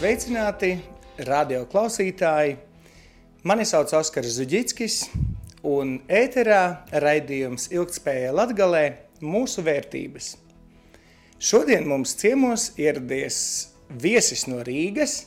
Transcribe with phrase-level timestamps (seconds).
[0.00, 0.78] Sveicināti,
[1.28, 2.54] radio klausītāji!
[3.44, 4.94] Mani sauc Oskars Zuģickis,
[5.68, 8.80] un ēterā raidījums Ilgtspēja Latgalē
[9.20, 10.30] mūsu vērtības.
[11.36, 13.42] Šodien mums ciemos ieradies
[13.92, 15.26] viesis no Rīgas,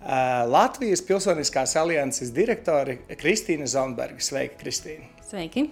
[0.00, 4.24] Latvijas Pilsoniskās alianses direktore Kristīna Zonberga.
[4.24, 5.04] Sveika, Kristīna!
[5.28, 5.68] Sveiki!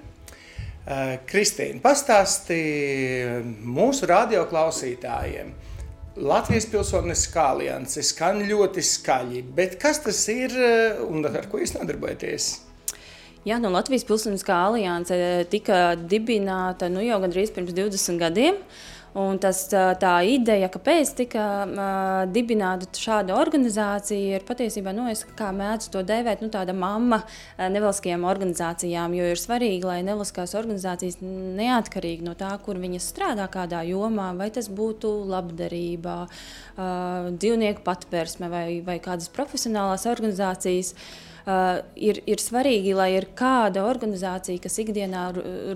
[1.32, 2.62] Kristīna, pastāsti
[3.64, 5.57] mūsu radioklausītājiem.
[6.16, 10.52] Latvijas Pilsoniskā alianse skan ļoti skaļi, bet kas tas ir
[11.07, 12.48] un ar ko jūs nodarbojaties?
[13.48, 15.16] Jā, no Latvijas Pilsoniskā alianse
[15.50, 18.61] tika dibināta nu, jau gandrīz pirms 20 gadiem.
[18.61, 25.26] Uh, Un tas, tā ideja, kāpēc tika uh, dibināta šāda organizācija, ir patiesībā, nu, es
[25.36, 27.18] kā mēdzu to dēvēt, nu, tāda mamma
[27.58, 33.83] nevalstiskajām organizācijām, jo ir svarīgi, lai nevalstiskās organizācijas neatkarīgi no tā, kur viņas strādā kādā
[33.91, 40.97] jomā, vai tas būtu labdarībā, uh, dzīvnieku patvērsme vai, vai kādas profesionālās organizācijas.
[40.97, 45.24] Uh, Uh, ir, ir svarīgi, lai ir kāda organizācija, kas ikdienā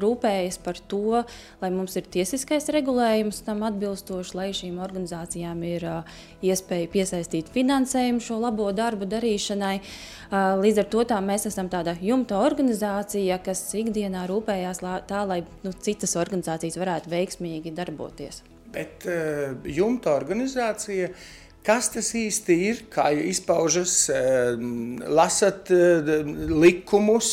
[0.03, 1.22] rūpējas par to,
[1.62, 8.22] lai mums ir tiesiskais regulējums tam atbilstoši, lai šīm organizācijām ir uh, iespēja piesaistīt finansējumu
[8.22, 9.77] šo labo darbu darīšanai.
[9.81, 15.72] Uh, līdz ar to mēs esam tāda jumta organizācija, kas ikdienā rūpējās tā, lai nu,
[15.72, 18.42] citas organizācijas varētu veiksmīgi darboties.
[18.77, 21.27] Bet uh, jumta organizācija uh,
[21.67, 22.83] Kas tas īsti ir?
[22.95, 26.28] Kā jūs izpaužat, ehm, lasat ehm,
[26.62, 27.31] likumus,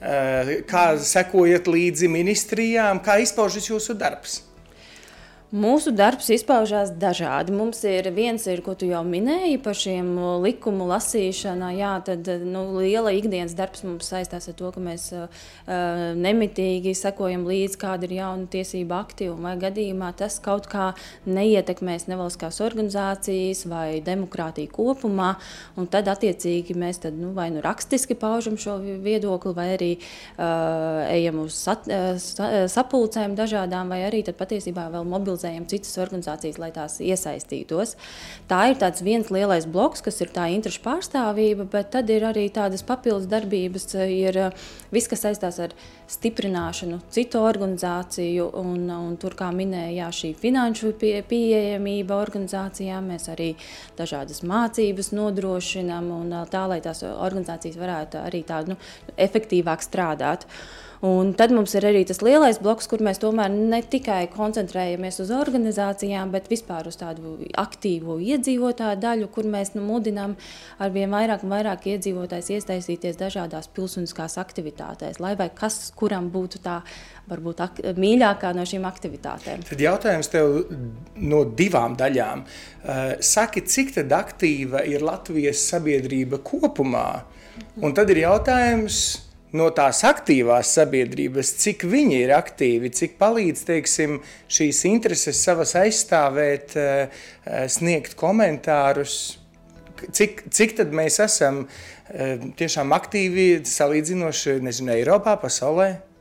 [0.00, 4.42] ehm, kā sekojat līdzi ministrijām, kā izpaužas jūsu darbs?
[5.52, 7.52] Mūsu darbs izpaužās dažādi.
[7.52, 11.66] Mums ir viens, ir, ko tu jau minēji par šiem likumu lasīšanu.
[11.76, 15.42] Jā, tad nu, liela ikdienas darbs mums saistās ar to, ka mēs uh,
[16.16, 19.28] nemitīgi sekojam līdzi, kāda ir jauna tiesība akti.
[19.44, 20.86] Vai gadījumā tas kaut kā
[21.28, 25.34] neietekmēs nevalstiskās organizācijas vai demokrātiju kopumā.
[25.92, 31.44] Tad, attiecīgi, mēs tad, nu, vai nu rakstiski paužam šo viedokli, vai arī uh, ejam
[31.44, 32.16] uz sat, uh,
[32.72, 37.96] sapulcēm dažādām, vai arī patiesībā vēl mobilizācijām mobilizējam citas organizācijas, lai tās iesaistītos.
[38.48, 42.50] Tā ir tāds viens lielais bloks, kas ir tā interešu pārstāvība, bet tad ir arī
[42.50, 44.52] tādas papildus darbības, ir eh,
[44.92, 45.74] viss, kas saistās ar
[46.08, 53.54] stiprināšanu citu organizāciju, un, un tur, kā minēja, šī finanšu pie, pieejamība organizācijām, mēs arī
[53.98, 58.78] dažādas mācības nodrošinām, un eh, tā, lai tās organizācijas varētu arī tā nu,
[59.16, 60.46] efektīvāk strādāt.
[61.02, 65.31] Un tad mums ir arī tas lielais bloks, kur mēs tomēr ne tikai koncentrējamies uz
[65.36, 70.36] organizācijām, bet vispār uz tādu aktīvu iedzīvotāju daļu, kur mēs nu, mudinām
[70.82, 76.62] ar vien vairāk un vairāk iedzīvotājs iesaistīties dažādās pilsoniskās aktivitātēs, lai vai kas kuram būtu
[76.64, 76.80] tā
[77.30, 79.66] varbūt ak mīļākā no šīm aktivitātēm.
[79.68, 80.56] Tad jautājums tev
[81.22, 82.44] no divām daļām.
[82.44, 87.22] Uh, saki, cik tad aktīva ir Latvijas sabiedrība kopumā?
[87.82, 89.02] Un tad ir jautājums,
[89.56, 94.20] no tās aktīvās sabiedrības, cik viņi ir aktīvi, cik palīdz teiksim,
[94.52, 97.08] šīs intereses savas aizstāvēt, eh,
[97.46, 99.38] eh, sniegt komentārus.
[100.02, 101.68] Cik, cik tad mēs esam
[102.12, 106.11] eh, tiešām aktīvi salīdzinoši, nezinu, Eiropā, pasaulē?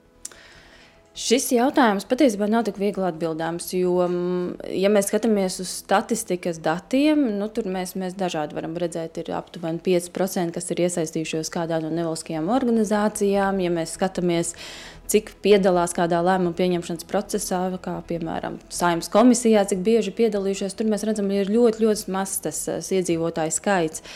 [1.12, 7.26] Šis jautājums patiesībā nav tik viegli atbildāms, jo, mm, ja mēs skatāmies uz statistikas datiem,
[7.36, 11.92] nu, tur mēs, mēs dažādi varam redzēt, ir aptuveni 5%, kas ir iesaistījušies kādā no
[11.92, 13.60] nevalstiskajām organizācijām.
[13.60, 14.54] Ja mēs skatāmies,
[15.12, 21.04] cik piedalās kādā lēmuma pieņemšanas procesā, kā piemēram saimnes komisijā, cik bieži piedalījušies, tur mēs
[21.04, 24.08] redzam, ka ir ļoti, ļoti mazs tas iedzīvotāju skaits.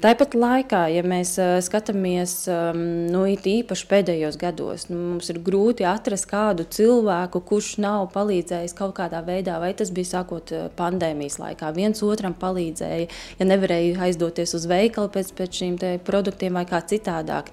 [0.00, 2.78] Tāpat laikā, ja mēs uh, skatāmies um,
[3.12, 8.94] nu, īpaši pēdējos gados, nu, mums ir grūti atrast kādu cilvēku, kurš nav palīdzējis kaut
[8.96, 11.68] kādā veidā, vai tas bija sākot pandēmijas laikā.
[11.76, 13.10] viens otram palīdzēja,
[13.42, 17.52] ja nevarēja aizdoties uz veikalu pēc, pēc šīm produktiem vai kā citādāk.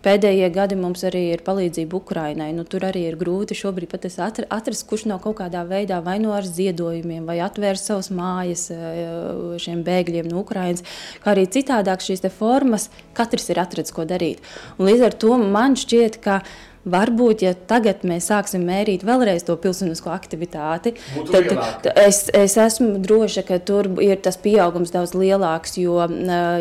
[0.00, 2.48] Pēdējie gadi mums arī ir palīdzība Ukrainai.
[2.56, 6.46] Nu, tur arī ir grūti šobrīd atrast, kurš no kaut kādā veidā vai no ar
[6.48, 10.86] ziedojumiem, vai atvērs savas mājas eh, šiem bēgļiem no Ukrainas,
[11.20, 12.88] kā arī citādāk šīs formas.
[13.12, 14.40] Katrs ir atradzis, ko darīt.
[14.78, 16.40] Un līdz ar to man šķiet, ka
[16.80, 21.88] Varbūt, ja tagad mēs sāksim mērīt vēlreiz to pilsonisko aktivitāti, Būtu tad lielāk.
[22.06, 25.76] es, es esmu droša, ka tur ir tas pieaugums daudz lielāks.
[25.76, 26.06] Jo,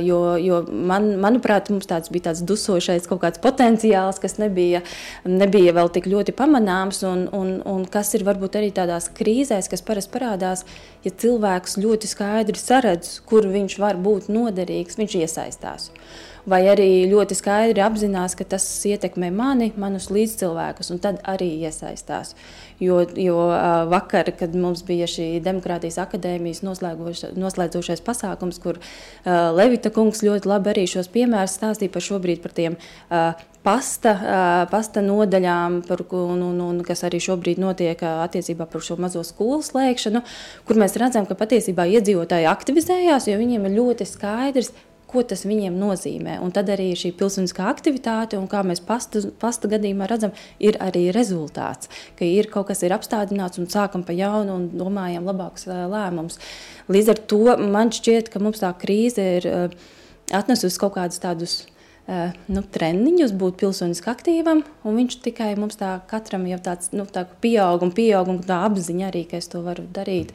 [0.03, 4.83] jo, jo man, manuprāt, mums tāds bija tāds dusošais kaut kāds potenciāls, kas nebija,
[5.23, 9.85] nebija vēl tik ļoti pamanāms, un, un, un kas ir varbūt arī tādās krīzēs, kas
[9.87, 10.65] parasti parādās,
[11.07, 15.93] ja cilvēks ļoti skaidri saredz, kur viņš var būt noderīgs, viņš iesaistās.
[16.49, 22.35] Vai arī ļoti skaidri apzinās, ka tas ietekmē mani, manus līdzcilvēkus, un tad arī iesaistās.
[22.79, 23.35] Jo, jo
[23.91, 28.79] vakar, kad mums bija šī Demokrātijas akadēmijas noslēdzošais pasākums, kur
[29.25, 32.79] Levita kungs ļoti labi arī šos piemērus stāstīja par šobrīd par tiem
[33.63, 34.13] pasta,
[34.71, 39.59] pasta nodaļām, par, un, un, un, kas arī šobrīd notiek attiecībā par šo mazo skolu
[39.65, 40.23] slēgšanu,
[40.67, 44.71] kur mēs redzam, ka patiesībā iedzīvotāji aktivizējās, jo viņiem ir ļoti skaidrs,
[45.09, 46.37] ko tas viņiem nozīmē.
[46.43, 51.07] Un tad arī šī pilsoniskā aktivitāte, un kā mēs pasta, pasta gadījumā redzam, ir arī
[51.15, 51.89] rezultāts,
[52.19, 56.39] ka ir kaut kas ir apstādināts un sākam pa jaunu un domājam labākus lēmumus.
[56.91, 59.49] Līdz ar to man šķiet, ka mums tā krīze ir
[60.29, 61.59] atnesusi kaut kādus tādus
[62.49, 67.85] nu, treniņus būt pilsoniski aktīvam, viņš tikai mums tā katram jau tāds nu, tā pieaug
[67.85, 70.33] un pieaug, un tā apziņa arī, ka es to varu darīt.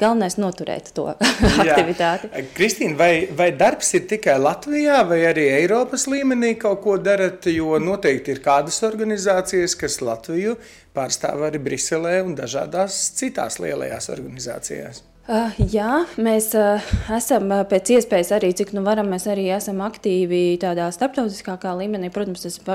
[0.00, 1.06] Galvenais ir noturēt to
[1.64, 2.30] aktivitāti.
[2.56, 7.48] Kristīna, vai, vai darbs ir tikai Latvijā, vai arī Eiropas līmenī kaut ko darat?
[7.50, 10.56] Jo noteikti ir kādas organizācijas, kas Latviju
[10.96, 15.04] pārstāv arī Briselē un dažādās citās lielajās organizācijās.
[15.30, 16.82] Uh, jā, mēs uh,
[17.14, 22.08] esam uh, pēc iespējas arī, cik nu varam, mēs arī esam aktīvi tādā starptautiskākā līmenī.
[22.10, 22.66] Protams, tas ir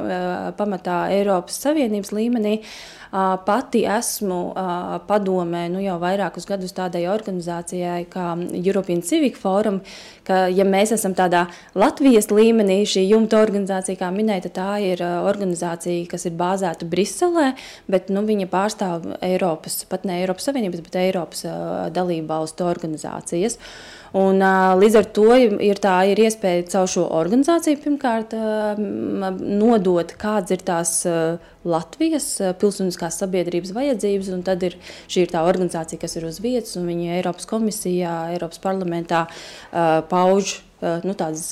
[0.56, 2.62] pamatā Eiropas Savienības līmenī.
[3.12, 4.40] Pati esmu
[5.08, 8.28] padomē nu, jau vairākus gadus tādai organizācijai kā
[8.60, 9.82] European Civic Forum,
[10.28, 11.46] ka, ja mēs esam tādā
[11.78, 17.52] Latvijas līmenī, šī jumta organizācija, kā minēta, tā ir organizācija, kas ir bāzēta Briselē,
[17.92, 21.46] bet nu, viņa pārstāv Eiropas, pat ne Eiropas Savienības, bet Eiropas
[21.96, 23.60] dalību valstu organizācijas.
[24.16, 24.40] Un,
[24.80, 28.36] līdz ar to ir, tā, ir iespēja caur šo organizāciju pirmkārt
[28.80, 30.94] nodot, kādas ir tās
[31.68, 32.30] Latvijas
[32.62, 34.32] pilsoniskās sabiedrības vajadzības.
[34.48, 34.78] Tad ir
[35.12, 39.26] šī ir tā organizācija, kas ir uz vietas, un viņi Eiropas komisijā, Eiropas parlamentā
[40.12, 41.50] pauž nu, tādas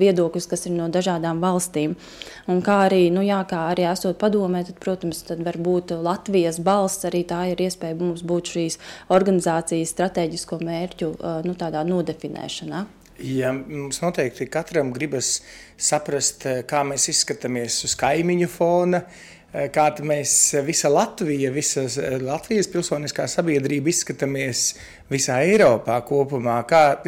[0.00, 1.96] viedokļus, kas ir no dažādām valstīm.
[2.50, 6.60] Un kā arī, nu, jā, kā arī esot padomē, tad, protams, tad var būt Latvijas
[6.62, 7.04] balss.
[7.08, 8.78] Arī tā ir iespēja mums būt šīs
[9.12, 11.12] organizācijas strateģisko mērķu
[11.48, 11.56] nu,
[11.90, 12.86] nodefinēšanā.
[13.20, 15.42] Ja mums noteikti katram gribas
[15.76, 21.82] saprast, kā mēs izskatāmies uz kaimiņu fona, uh, Eh, kāda mēs eh, visa Latvija, visa
[21.82, 24.60] eh, Latvijas pilsoniskā sabiedrība izskatāmies
[25.10, 26.60] visā Eiropā kopumā.
[26.70, 27.00] Kā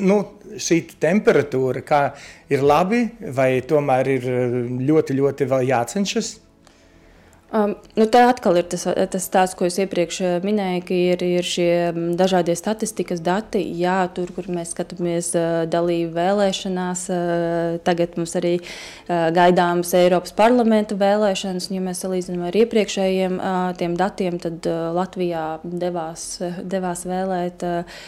[0.00, 0.16] nu,
[0.56, 2.00] šī temperatūra, kā
[2.48, 3.02] ir labi,
[3.36, 4.30] vai tomēr ir
[4.80, 6.32] ļoti, ļoti vēl jācenšas?
[7.54, 11.20] Um, nu, tā atkal ir tas, tas stāsts, ko es iepriekš uh, minēju, ka ir,
[11.22, 13.60] ir šie um, dažādie statistikas dati.
[13.78, 18.56] Jā, tur, kur mēs skatāmies uh, dalību vēlēšanās, uh, tagad mums arī
[19.06, 21.68] gaidāmas Eiropas parlamenta vēlēšanas.
[21.70, 23.38] Ja mēs salīdzinām ar iepriekšējiem
[23.78, 24.66] tiem datiem, tad
[24.96, 26.26] Latvijā devās,
[26.64, 28.02] devās vēlēt uh,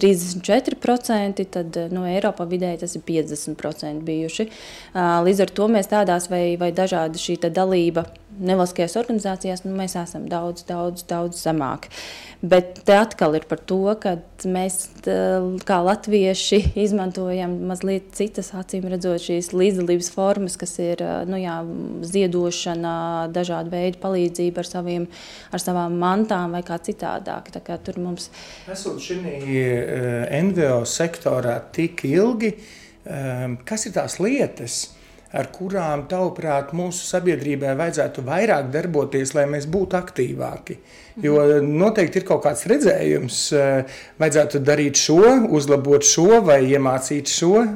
[0.00, 4.48] 34%, tad no Eiropā vidēji tas ir 50% bijuši.
[4.96, 8.06] Līdz ar to mēs tādās vai, vai dažādi šī dalība
[8.38, 11.88] nevalstiskajās organizācijās nu, mēs esam daudz, daudz, daudz zemāk.
[12.40, 14.14] Bet te atkal ir par to, ka
[14.48, 14.76] mēs
[15.68, 21.58] kā latvieši izmantojam mazliet citas, acīm redzot, šīs līdzdalības formas, kas ir nu, jā,
[22.12, 22.94] ziedošana,
[23.34, 25.08] dažādu veidu palīdzība ar, saviem,
[25.52, 27.52] ar savām mantām vai kā citādāk.
[27.52, 28.30] Tā kā tur mums...
[28.70, 29.20] Esot šī
[30.46, 32.54] NVO sektorā tik ilgi,
[33.68, 34.80] kas ir tās lietas?
[35.36, 40.78] Ar kurām, tavuprāt, mūsu sabiedrībai vajadzētu vairāk darboties, lai mēs būtu aktīvāki?
[41.22, 47.66] Jo noteikti ir kaut kāds redzējums, eh, vajadzētu darīt šo, uzlabot šo vai iemācīt šo.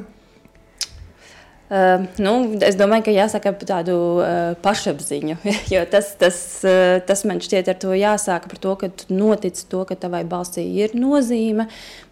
[1.75, 2.31] Uh, nu,
[2.63, 5.35] es domāju, ka jāsaka par tādu uh, pašapziņu.
[5.73, 9.81] Jo tas, tas, uh, tas man šķiet, ar to jāsāk par to, ka notic to,
[9.89, 11.65] ka tavai balsī ir nozīme,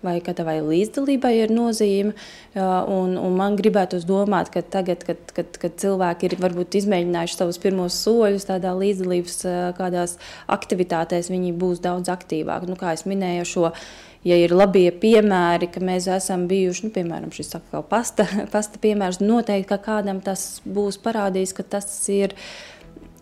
[0.03, 2.11] vai ka tavai līdzdalībai ir nozīme.
[2.57, 7.39] Uh, un, un man gribētos domāt, ka tagad, kad, kad, kad cilvēki ir varbūt izmēģinājuši
[7.39, 9.43] savus pirmos soļus tādā līdzdalības
[9.79, 10.17] kādās
[10.51, 12.73] aktivitātēs, viņi būs daudz aktīvāki.
[12.73, 13.71] Nu, kā jau minēju, šo
[14.27, 19.21] ja ir labie piemēri, ka mēs esam bijuši, nu, piemēram, šis atkal pasta, pasta piemērs,
[19.23, 22.37] noteikti, ka kādam tas būs parādījis, ka tas ir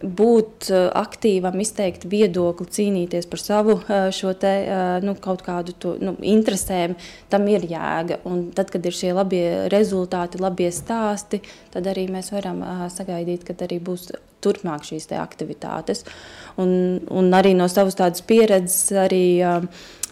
[0.01, 5.75] būt eh, aktīvam, izteikt viedokli, cīnīties par savu eh, šo te, eh, nu, kaut kādu
[5.77, 6.95] to, nu, interesēm,
[7.29, 8.21] tam ir jēga.
[8.29, 11.41] Un tad, kad ir šie labie rezultāti, labie stāsti,
[11.73, 14.09] tad arī mēs varam sagaidīt, ka arī būs
[14.41, 16.01] turpmāk šīs aktivitātes.
[16.61, 16.71] Un,
[17.13, 19.67] un arī no savas tādas pieredzes arī uh,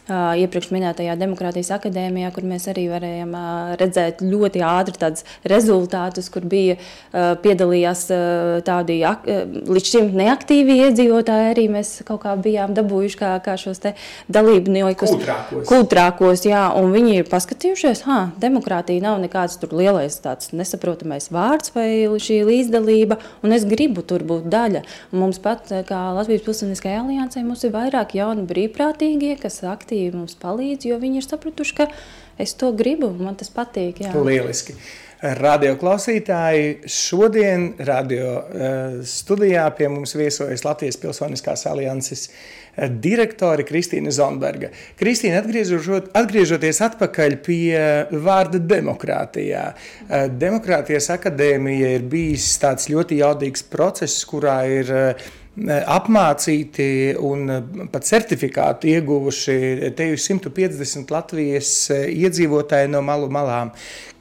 [0.09, 3.35] iepriekš minētajā Demokrātijas akadēmijā, kur mēs arī varējām
[3.79, 6.77] redzēt ļoti ātri tādus rezultātus, kur bija
[7.43, 8.05] piedalījās
[8.67, 11.51] tādi līdz šim neaktīvi iedzīvotāji.
[11.53, 13.83] Arī mēs kaut kā bijām dabūjuši kā, kā šos
[14.31, 15.13] dalībniekus.
[15.13, 15.67] Kultrākos.
[15.69, 16.63] Kultrākos, jā,
[16.95, 21.89] viņi ir paskatījušies, ha, demokrātija nav nekāds lielais tāds nesaprotamais vārds vai
[22.21, 24.81] šī līdzdalība, un es gribu tur būt daļa.
[25.13, 30.89] Mums pat, kā Latvijas Pilsoniskajai aliansē, mums ir vairāk jauni brīvprātīgie, kas aktīvi mums palīdz,
[30.89, 31.89] jo viņi ir sapratuši, ka
[32.39, 34.01] es to gribu, man tas patīk.
[34.05, 34.15] Jā.
[34.15, 34.77] Lieliski.
[35.19, 44.13] Radio klausītāji, šodien radio uh, studijā pie mums viesojas Latvijas Pilsoniskās alianses uh, direktore Kristīna
[44.15, 44.69] Zonberga.
[44.95, 45.41] Kristīna,
[46.21, 47.83] atgriežoties atpakaļ pie
[48.15, 49.65] vārda demokrātijā.
[49.73, 54.93] Uh, Demokrātijas akadēmija ir bijis tāds ļoti jaudīgs process, kurā ir
[55.67, 63.73] apmācīti un pat certifikātu ieguvuši te 150 Latvijas iedzīvotāji no malu malām.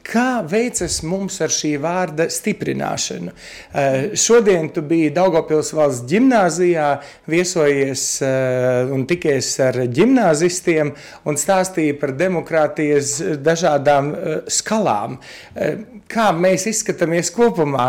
[0.09, 3.29] Kā veicas mums ar šī vārda stiprināšanu?
[3.29, 6.87] Uh, šodien tu biji Daugopils valsts ģimnāzijā,
[7.29, 10.89] viesojies uh, un tikies ar ģimnāzistiem
[11.29, 15.19] un stāstīji par demokrātijas dažādām uh, skalām.
[16.09, 17.85] Kā mēs izskatāmies kopumā,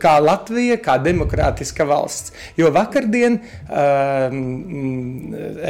[0.00, 2.34] kā Latvija, kā demokrātiska valsts?
[2.58, 3.38] Jo vakardien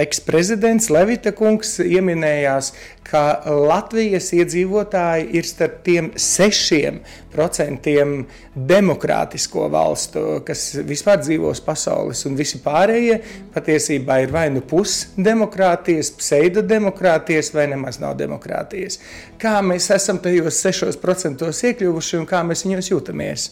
[0.03, 2.73] eksprezidents Levita kungs ieminējās,
[3.05, 7.01] ka Latvijas iedzīvotāji ir starp tiem sešiem
[7.35, 8.15] procentiem
[8.55, 13.19] demokrātisko valstu, kas vispār dzīvos pasaules, un visi pārējie
[13.55, 19.01] patiesībā ir vai nu pusdemokrātijas, pseidodemokrātijas, vai nemaz nav demokrātijas.
[19.41, 23.51] Kā mēs esam tajos sešos procentos iekļuvuši un kā mēs viņos jūtamies?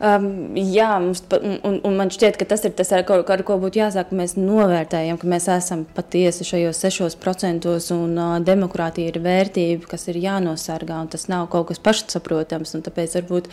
[0.00, 3.58] Um, jā, mums, un, un man šķiet, ka tas ir tas, ar ko, ar ko
[3.60, 4.14] būtu jāsāk.
[4.16, 10.16] Mēs novērtējam, ka mēs esam patiesi šajos 6%, un uh, demokrātija ir vērtība, kas ir
[10.22, 12.72] jānosargā, un tas nav kaut kas pašsaprotams.
[12.86, 13.50] Tāpēc varbūt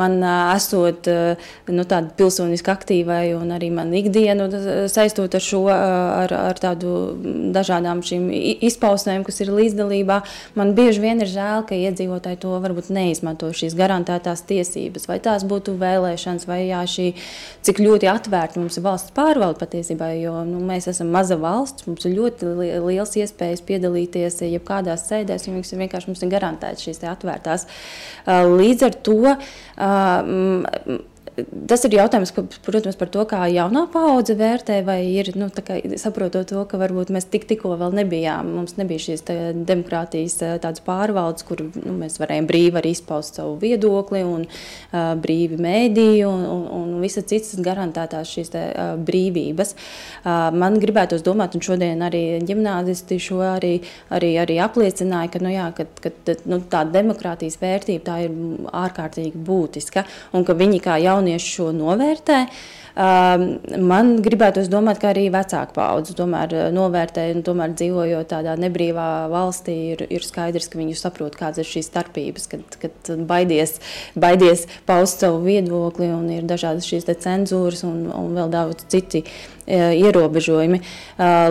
[0.00, 4.48] man uh, esot uh, nu, tāda pilsoniski aktīvai un arī man ikdienu
[4.88, 5.76] saistot ar šo, uh,
[6.22, 6.94] ar, ar tādu
[7.52, 8.30] dažādām šīm
[8.70, 10.22] izpausmēm, kas ir līdzdalībā,
[10.56, 15.44] man bieži vien ir žēl, ka iedzīvotāji to varbūt neizmanto šīs garantētās tiesības, vai tās
[15.44, 17.10] būtu vēl vēlēšanas, vai jā, šī,
[17.66, 20.12] cik ļoti atvērta mums ir valsts pārvalde patiesībā.
[20.20, 22.54] Jo nu, mēs esam maza valsts, mums ir ļoti
[22.86, 27.68] liels iespējas piedalīties jebkādās sēdēs, jo vienkārši mums ir garantētas šīs atvērtās.
[28.26, 29.20] Līdz ar to
[31.70, 35.48] tas ir jautājums, ka, protams, par to, kā jaunā paudze vērtē, vai ir nu,
[36.00, 39.24] saprotot to, ka varbūt mēs tik, tikko vēl nebijām, mums nebija šīs
[39.68, 45.58] demokrātijas tādas pārvaldes, kur nu, mēs varējām brīvi arī izpaust savu viedokli un uh, brīvi
[45.60, 49.74] mēdīju un, un, un visas citas garantētās šīs te, uh, brīvības.
[50.24, 53.76] Uh, man gribētos domāt, un šodien arī ģimnāzisti šo arī,
[54.14, 58.34] arī, arī apliecināja, ka, nu, jā, ka, ka nu, tā demokrātijas vērtība tā ir
[58.80, 60.04] ārkārtīgi būtiska
[60.36, 62.44] un ka viņi kā jaunie jaunieši šo novērtē.
[62.46, 69.08] Um, man gribētu domāt, ka arī vecāka paudze tomēr novērtē, un tomēr dzīvojot tādā nebrīvā
[69.32, 73.78] valstī, ir, ir skaidrs, ka viņi saprot, kādas ir šīs starpības, kad, kad baidies,
[74.18, 79.24] baidies paust savu viedokli, un ir dažādas šīs cenzūras un, un vēl daudz citi
[79.70, 80.80] ierobežojumi.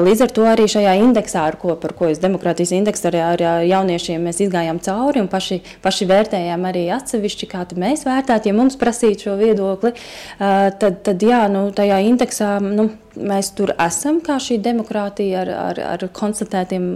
[0.03, 3.43] Līdz ar to arī šajā indeksā, ar ko, par ko es demokrātijas indeksu ar, ar
[3.67, 8.77] jauniešiem mēs izgājām cauri un paši, paši vērtējām arī atsevišķi, kā mēs vērtētu, ja mums
[8.79, 9.93] prasītu šo viedokli,
[10.39, 12.55] tad, tad jā, nu, tajā indeksā.
[12.63, 16.89] Nu, mēs tur esam, kā šī demokrātija ar, ar, ar konstatētiem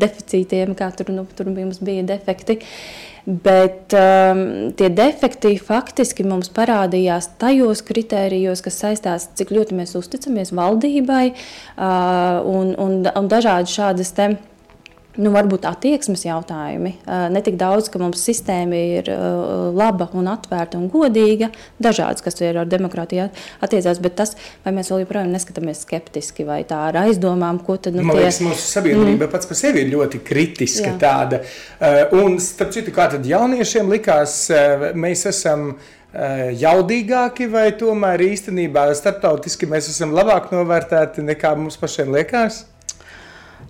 [0.00, 2.60] deficītiem, kā tur, nu, tur mums bija defekti.
[3.24, 4.40] Bet um,
[4.76, 12.42] tie defekti faktiski mums parādījās tajos kritērijos, kas saistās, cik ļoti mēs uzticamies valdībai uh,
[12.44, 14.50] un, un, un dažādi šādas tēmas
[15.20, 16.94] nu, varbūt attieksmes jautājumi.
[17.32, 19.10] Ne tik daudz, ka mums sistēma ir
[19.76, 21.50] laba un atvērta un godīga,
[21.82, 23.28] dažādas, kas ir ar demokrātiju
[23.64, 24.34] attiecās, bet tas,
[24.66, 28.40] vai mēs vēl joprojām neskatāmies skeptiski vai tā ar aizdomām, ko tad nu, Man liekas,
[28.42, 28.48] tie...
[28.48, 29.32] mūsu sabiedrība mm.
[29.32, 30.98] pats par sevi ir ļoti kritiska Jā.
[31.06, 31.42] tāda.
[32.18, 34.38] Un, starp citu, kā tad jauniešiem likās,
[34.98, 35.72] mēs esam
[36.60, 42.64] jaudīgāki, vai tomēr īstenībā starptautiski mēs esam labāk novērtēti nekā mums pašiem liekas?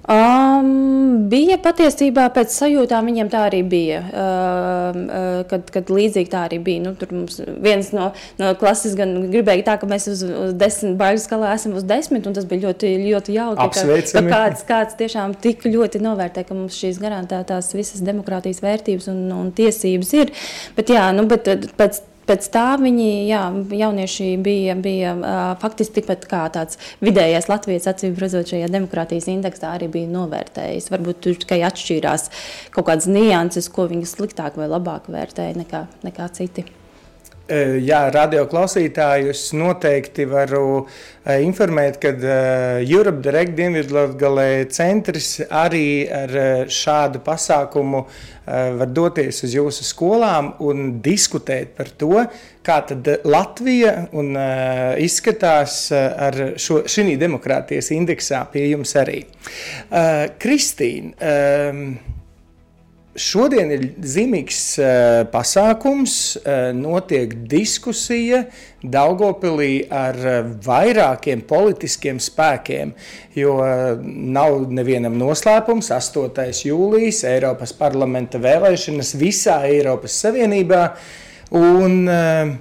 [0.04, 4.02] Um, bija patiesībā pēc sajūtām, viņiem tā arī bija.
[4.04, 6.82] Uh, uh, kad, kad līdzīgi tā arī bija.
[6.84, 10.98] Nu, tur mums viens no, no klases gan gribēja tā, ka mēs uz, uz desmit
[11.00, 13.68] baigu skalā esam uz desmit, un tas bija ļoti, ļoti jauki.
[13.78, 19.08] Ka, ka kāds, kāds tiešām tik ļoti novērtē, ka mums šīs garantētās visas demokrātijas vērtības
[19.14, 20.34] un, un tiesības ir.
[20.76, 21.48] Bet jā, nu, bet
[21.80, 23.42] pēc pēc tā viņi, jā,
[23.80, 29.74] jaunieši bija, bija uh, faktiski tikpat kā tāds vidējais Latvijas acīm redzot šajā demokrātijas indeksā
[29.78, 30.90] arī bija novērtējis.
[30.94, 32.30] Varbūt tur tikai atšķīrās
[32.74, 36.66] kaut kādas nianses, ko viņi sliktāk vai labāk vērtēja nekā, nekā citi.
[37.44, 40.86] Jā, radio klausītājus noteikti varu
[41.44, 42.14] informēt, ka
[42.80, 46.32] Europe Direct Dienvidlatgalē centrs arī ar
[46.72, 48.00] šādu pasākumu
[48.48, 52.24] var doties uz jūsu skolām un diskutēt par to,
[52.64, 54.32] kā tad Latvija un
[55.04, 59.20] izskatās ar šo šī demokrātijas indeksā pie jums arī.
[60.40, 61.12] Kristīna,
[63.14, 64.88] Šodien ir zīmīgs uh,
[65.30, 68.40] pasākums, uh, notiek diskusija
[68.82, 72.90] Daugopilī ar uh, vairākiem politiskiem spēkiem,
[73.38, 76.50] jo uh, nav nevienam noslēpums 8.
[76.66, 80.84] jūlijas Eiropas parlamenta vēlēšanas visā Eiropas Savienībā.
[81.54, 82.56] Un, uh,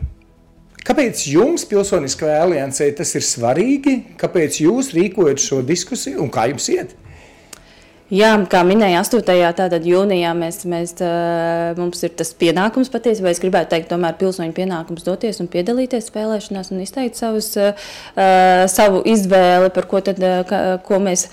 [0.84, 4.02] Kāpēc jums, Pilsoniskajai aliansē, tas ir svarīgi?
[4.20, 6.92] Kāpēc jūs rīkojat šo diskusiju un kā jums iet?
[8.13, 9.24] Jā, kā minēja 8.
[9.58, 10.91] Tātad jūnijā mēs, mēs,
[11.79, 13.32] mums ir tas pienākums patiesībā.
[13.34, 17.50] Es gribētu teikt, tomēr pilsoņu pienākums doties un piedalīties spēlēšanās un izteikt savus,
[18.75, 20.22] savu izvēli, par ko, tad,
[20.86, 21.25] ko mēs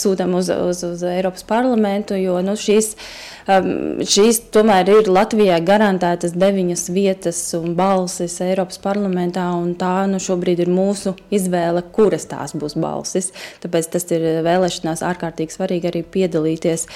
[0.00, 2.16] sūtām uz, uz, uz Eiropas parlamentu.
[2.16, 2.94] Jo nu, šīs,
[3.46, 9.46] šīs tomēr ir Latvijai garantētas deviņas vietas un balsis Eiropas parlamentā.
[9.78, 13.30] Tā nu, šobrīd ir mūsu izvēle, kuras tās būs balsis.
[13.62, 16.88] Tāpēc tas ir vēlēšanās ārkārtīgi svarīgi arī piedalīties.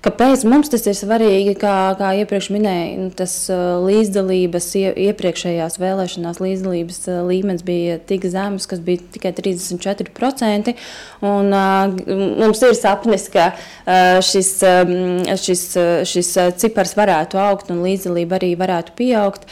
[0.00, 1.52] Kāpēc mums tas ir svarīgi?
[1.60, 8.24] Kā, kā iepriekš minēju, nu, tas uh, līdzdalības iepriekšējās vēlēšanās līdzdalības uh, līmenis bija tik
[8.32, 10.72] zems, kas bija tikai 34%.
[11.20, 13.50] Un, uh, mums ir sapnis, ka
[14.24, 14.94] šis, um,
[15.36, 15.66] šis,
[16.08, 19.44] šis cipars varētu augt un līdzdalība arī varētu pieaugt.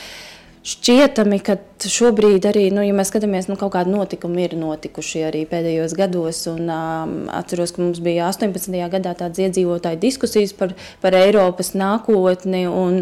[0.69, 5.47] Šķietami, ka šobrīd arī, nu, ja mēs skatāmies, nu, kaut kādi notikumi ir notikuši arī
[5.49, 6.43] pēdējos gados.
[6.51, 8.77] Un, um, atceros, ka mums bija 18.
[8.93, 12.67] gadā tādas iedzīvotāju diskusijas par, par Eiropas nākotni.
[12.69, 13.01] Un,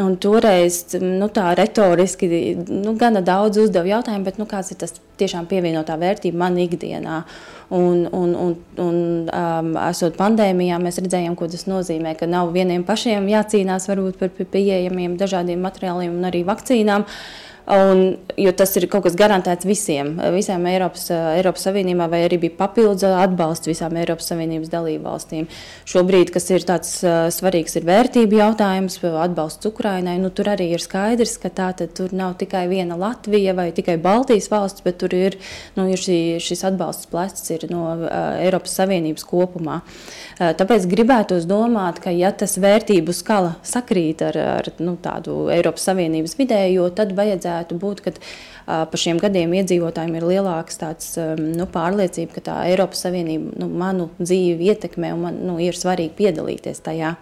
[0.00, 2.28] Un toreiz nu, tā retoriski
[2.64, 7.18] nu, gana daudz uzdeva jautājumu, bet nu, kāds ir tas tiešām pievienotā vērtība man ikdienā?
[7.76, 8.96] Un, un, un, un
[9.28, 14.32] um, esot pandēmijā, mēs redzējām, ko tas nozīmē, ka nav vieniem pašiem jācīnās varbūt par
[14.32, 17.04] pieejamiem dažādiem materiāliem un arī vakcīnām.
[17.04, 22.40] Uh, Un, jo tas ir kaut kas garantēts visiem, visām Eiropas, Eiropas Savienībā, vai arī
[22.42, 25.46] bija papildus atbalsts visām Eiropas Savienības dalību valstīm.
[25.86, 30.16] Šobrīd, kas ir tāds uh, svarīgs, ir vērtību jautājums, atbalsts Ukrainai.
[30.18, 34.50] Nu, tur arī ir skaidrs, ka tā tur nav tikai viena Latvija vai tikai Baltijas
[34.50, 35.38] valsts, bet tur ir,
[35.78, 38.10] nu, ir šī, šis atbalsts plecs no uh,
[38.42, 39.78] Eiropas Savienības kopumā.
[40.40, 45.86] Uh, tāpēc gribētos domāt, ka ja tas vērtību skala sakrīt ar, ar nu, tādu Eiropas
[45.92, 51.14] Savienības vidējo, tad vajadzētu vajadzētu būt, kad uh, pa šiem gadiem iedzīvotājiem ir lielāks tāds,
[51.38, 56.16] nu, pārliecība, ka tā Eiropas Savienība nu, manu dzīvi ietekmē un man nu, ir svarīgi
[56.18, 57.16] piedalīties tajā.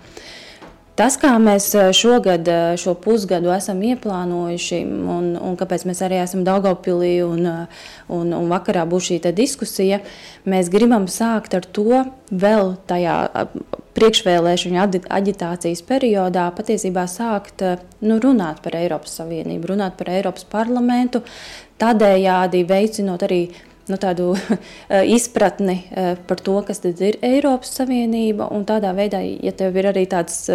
[1.01, 2.45] Tas, kā mēs šogad,
[2.77, 7.47] šo pusgadu esam ieplānojuši, un, un kāpēc mēs arī esam Daugopilī un,
[8.13, 10.03] un, un vakarā būs šī diskusija,
[10.45, 13.17] mēs gribam sākt ar to vēl tajā
[14.01, 14.85] priekšvēlēšana
[15.17, 21.23] aģitācijas periodā patiesībā sākt eh, nu, runāt par Eiropas Savienību, runāt par Eiropas parlamentu,
[21.81, 23.43] tādējādi veicinot arī
[23.91, 28.49] nu, tādu eh, izpratni eh, par to, kas ir Eiropas Savienība.
[28.69, 30.47] Tādā veidā, ja tev ir arī tāds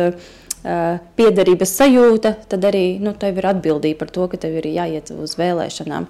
[0.65, 5.35] piederības sajūta, tad arī nu, tev ir atbildība par to, ka tev ir jāiet uz
[5.37, 6.07] vēlēšanām.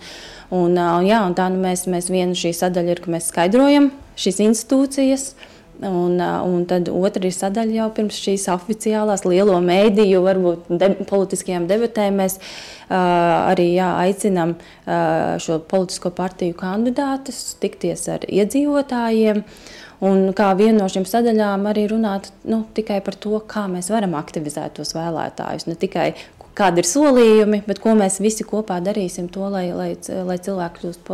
[0.56, 4.40] Un, jā, un tā nu, mēs, mēs viena šī sadaļa ir, ka mēs skaidrojam šīs
[4.46, 5.28] institūcijas.
[5.34, 10.92] Uh, Un, un tad otra ir sadaļa jau pirms šīs oficiālās lielo mēdīju, varbūt de,
[11.10, 12.22] politiskajām debatēm.
[12.22, 12.96] Mēs uh,
[13.52, 19.44] arī jā, aicinām uh, šo politisko partiju kandidātus tikties ar iedzīvotājiem.
[20.06, 24.16] Un kā viena no šīm sadaļām arī runāt nu, tikai par to, kā mēs varam
[24.20, 25.68] aktivizēt tos vēlētājus.
[25.68, 26.10] Ne tikai
[26.56, 29.92] kādi ir solījumi, bet ko mēs visi kopā darīsim, to, lai, lai,
[30.28, 31.12] lai cilvēki kļūst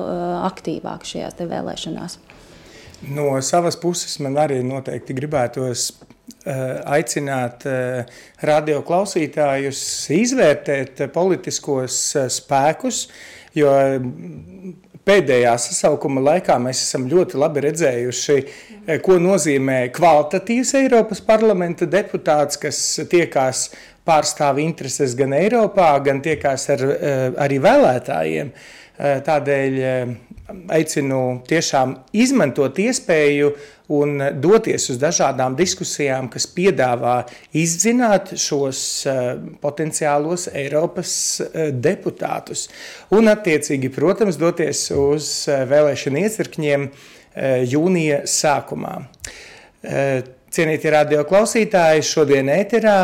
[0.51, 2.17] aktīvāki šajās vēlēšanās.
[3.09, 9.81] No savas puses man arī noteikti gribētos uh, aicināt uh, radio klausītājus
[10.13, 13.07] izvērtēt politiskos uh, spēkus,
[13.57, 13.71] jo
[15.01, 18.35] pēdējā sasaukuma laikā mēs esam ļoti labi redzējuši,
[19.01, 22.77] ko nozīmē kvalitatīvs Eiropas parlamenta deputāts, kas
[23.09, 23.71] tiekās
[24.05, 26.85] pārstāv intereses gan Eiropā, gan tiekās ar
[27.41, 28.53] arī vēlētājiem.
[29.25, 29.81] Tādēļ
[30.71, 33.51] aicinu tiešām izmantot iespēju
[33.91, 37.17] un doties uz dažādām diskusijām, kas piedāvā
[37.57, 38.81] izzināt šos
[39.63, 41.13] potenciālos Eiropas
[41.75, 42.67] deputātus.
[43.11, 46.87] Un, attiecīgi, protams, doties uz vēlēšanu iecirkņiem
[47.71, 48.95] jūnija sākumā.
[50.51, 52.95] Cienītie radio klausītāji, šodien ēterā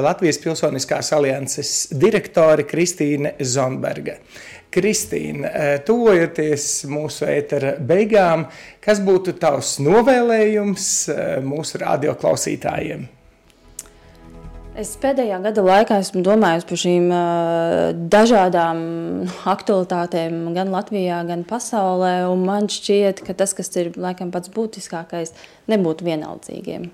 [0.00, 4.14] Latvijas Pilsoniskās alianses direktore Kristīne Zonberga.
[4.78, 5.50] Kristīna,
[5.86, 8.46] tuvojoties mūsu ētera beigām,
[8.84, 10.88] kas būtu tavs novēlējums
[11.42, 13.08] mūsu radio klausītājiem?
[14.78, 18.82] Es pēdējā gada laikā esmu domājis par šīm uh, dažādām
[19.50, 22.12] aktualitātēm, gan Latvijā, gan pasaulē.
[22.38, 25.34] Man šķiet, ka tas, kas ir laikam pats būtiskākais,
[25.72, 26.86] nebūtu vienaldzīgiem.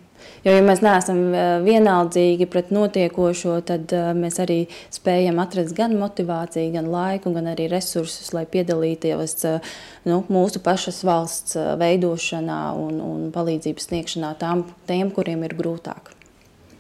[0.45, 1.21] Jo, ja mēs neesam
[1.65, 4.59] vienaldzīgi pret notiekošo, tad uh, mēs arī
[4.93, 9.75] spējam atrast gan motivāciju, gan laiku, gan arī resursus, lai piedalītos uh,
[10.09, 16.13] nu, mūsu pašas valsts veidošanā un, un palīdzības sniegšanā tām, tiem, kuriem ir grūtāk.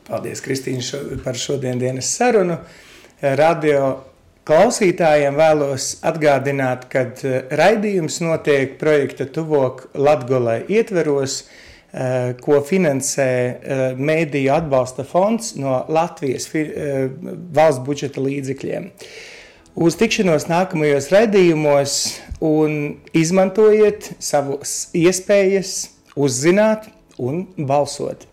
[0.04, 2.58] Paldies, Kristīne, šo, par šodienas sarunu.
[3.24, 3.94] Radio
[4.44, 11.62] klausītājiem vēlos atgādināt, ka eh, raidījums notiek projekta Tuvok Latgolai ietveros, eh,
[12.42, 18.90] ko finansē eh, Mēdīju atbalsta fonds no Latvijas valsts budžeta līdzekļiem.
[19.74, 21.96] Uz tikšanos nākamajos raidījumos
[22.44, 22.76] un
[23.14, 25.76] izmantojiet savus iespējas
[26.14, 26.86] uzzināt
[27.18, 28.28] un balsot.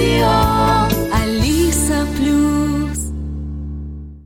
[0.00, 0.59] Radio